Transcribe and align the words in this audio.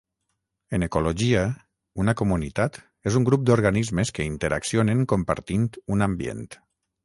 En 0.77 0.85
ecologia, 0.85 1.43
una 2.05 2.15
comunitat 2.23 2.81
és 3.11 3.19
un 3.21 3.29
grup 3.29 3.45
d'organismes 3.53 4.15
que 4.19 4.27
interaccionen 4.33 5.07
compartint 5.15 5.73
un 5.97 6.09
ambient. 6.11 6.47